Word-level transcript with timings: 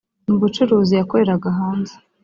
Mu 0.27 0.35
bucuruzi 0.41 0.93
yakoreraga 0.99 1.49
hanze 1.57 1.93